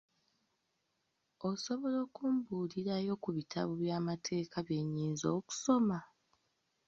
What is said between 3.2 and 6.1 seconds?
ku bitabo by'amateeka bye nnyinza okusoma?